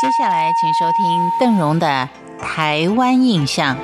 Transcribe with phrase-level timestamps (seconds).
[0.00, 2.08] 接下来，请收听邓荣的
[2.40, 3.76] 《台湾印象》。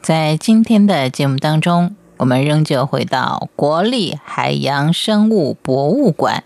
[0.00, 6.44] 在今天的节目当中，我们仍旧回到国立海洋生物博物馆，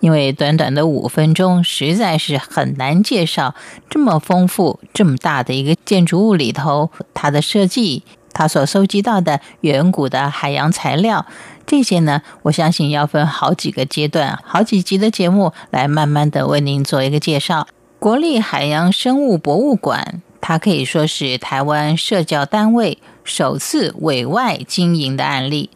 [0.00, 3.54] 因为短短的五分钟实在是很难介绍
[3.88, 8.02] 这么丰富、这么大的一个建筑物里头它的设计。
[8.32, 11.26] 他所收集到的远古的海洋材料，
[11.66, 17.66] 这些呢，我相信要分好几个阶段、好几集的节目来慢慢的为您做一个介绍。
[17.98, 25.70] 国立海洋生物博物馆，它可以说是台湾社教单位首次委外经营的案例。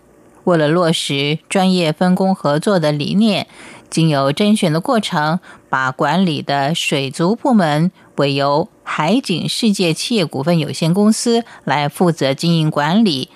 [0.44, 3.46] 为了落实专业分工合作的理念，
[3.90, 13.30] 经由甄选的过程，把管理的水族部门委由海景世界企业股份有限公司来负责经营管理、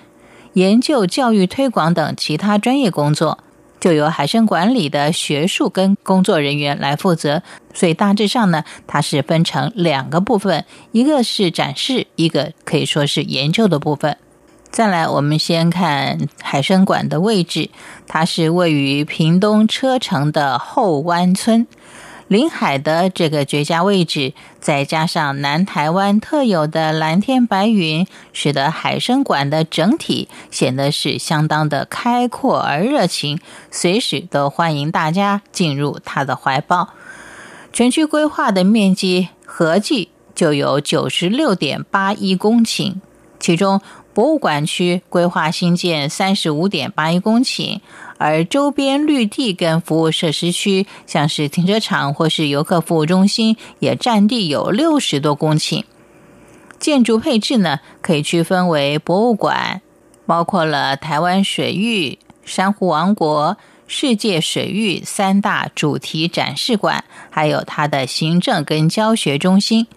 [0.53, 3.39] 研究、教育推广等其他专业工作，
[3.79, 7.41] 就由海参管理的学术跟工作人员来负责。
[7.73, 14.17] 所以大致上呢，它是分成两个部分，一个是展示，一个可以说是研究的部分。
[14.71, 17.69] 再来，我们先看海参馆的位置，
[18.07, 21.67] 它是位于屏东车城的后湾村，
[22.31, 36.93] 临海的这个绝佳位置，再加上南台湾特有的蓝天白云，使得海生馆的整体显得是相当的开阔而热情，随时都欢迎大家进入他的怀抱。
[37.73, 42.95] 全区规划的面积合计就有九十六点八一公顷，
[43.41, 43.81] 其中。
[44.13, 47.79] 博物馆区规划新建三十五点八一公顷，
[48.23, 55.83] 而周边绿地跟服务设施区，像是停车场或是游客服务中心，也占地有六十多公顷。
[56.77, 59.81] 建筑配置呢，可以区分为博物馆，
[60.27, 69.87] 包括了台湾水域、珊瑚王国、世界水域三大主题展示馆，还有它的行政跟教学中心。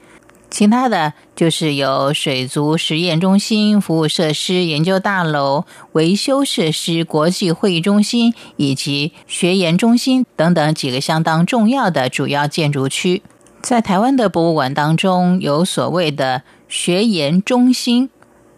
[0.54, 13.24] 其他的就是有水族实验中心、服务设施、研究大楼、维修设施、国际会议中心以及学研中心等等几个相当重要的主要建筑区。
[13.62, 18.10] 在台湾的博物馆当中，有所谓的学研中心。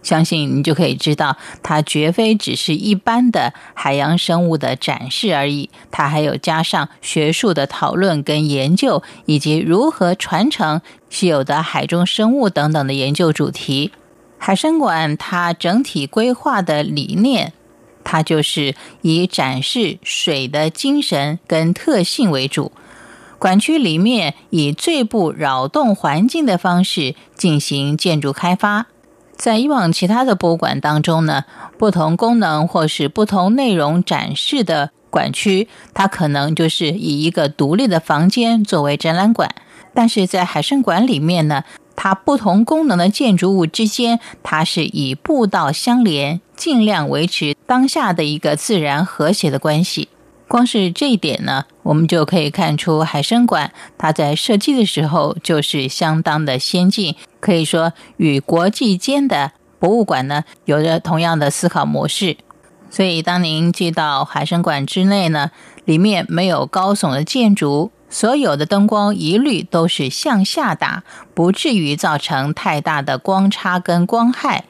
[0.06, 10.80] 相信你就可以知道，它绝非只是一般的海洋生物的展示而已，它还有加上学术的讨论跟研究，以及如何传承
[11.10, 13.90] 稀有的海中生物等等的研究主题。
[14.38, 17.52] 海生馆它整体规划的理念，
[18.04, 22.70] 它就是以展示水的精神跟特性为主，
[23.40, 28.86] 馆区里面以最不扰动环境的方式进行建筑开发。
[29.36, 31.44] 在以往其他的博物馆当中呢，
[31.78, 39.54] 不同功能或是不同内容展示的馆区，它可能就是以一个独立的房间作为展览馆。
[39.94, 41.64] 但是在海生馆里面呢，
[41.94, 50.08] 它不同功能的建筑物之间，它是以步道相连，尽量维持当下的一个自然和谐的关系。
[50.48, 62.36] 光是这一点呢，我们就可以看出海生馆它在设计的时候就是相当的先进，可以说与国际间的博物馆呢有着同样的思考模式。
[62.88, 65.50] 所以，当您进到海生馆之内呢，
[65.84, 71.02] 里面没有高耸的建筑，所有的灯光一律都是向下打，
[71.34, 74.64] 不至于造成太大的光差跟光害。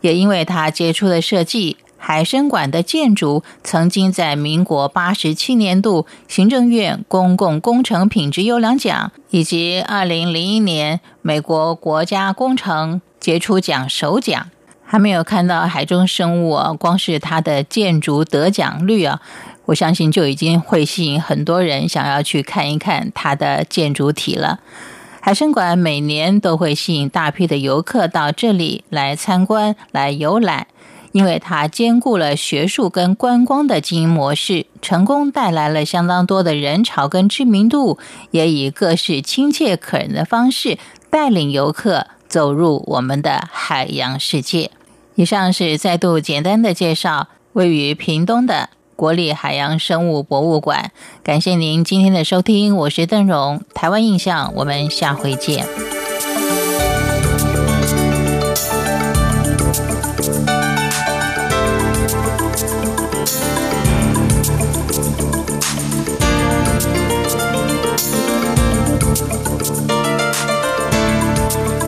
[0.00, 1.76] 也因为它杰出的设计。
[1.96, 14.50] 海参馆的建筑曾经在民国八十七年度行政院公共工程品质优良奖以及二零零一年美国国家工程杰出奖首奖。
[14.86, 19.20] 还没有看到海中生物啊，光是它的建筑得奖率啊，
[19.64, 24.60] 我相信就已经会吸引很多人想要去看一看它的建筑体了。
[25.20, 30.66] 海参馆每年都会吸引大批的游客到这里来参观、来游览。
[31.14, 37.98] 因为它兼顾了学术跟观光的经营模式，成功带来了相当多的人潮跟知名度，
[38.32, 40.76] 也以各式亲切可人的方式
[41.10, 44.72] 带领游客走入我们的海洋世界。
[45.14, 50.90] 以上是再度简单的介绍位于屏东的国立海洋生物博物馆。
[51.22, 55.93] 感谢您今天的收听，我是邓荣，台湾印象，我们下回见。